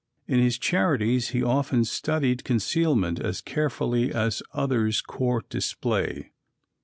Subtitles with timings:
[0.27, 6.31] In his charities he often studied concealment as carefully as others court display.